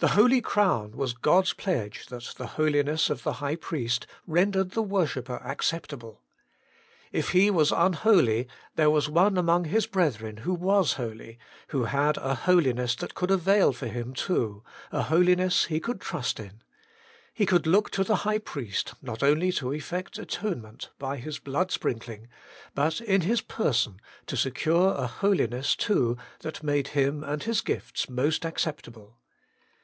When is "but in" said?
22.74-23.22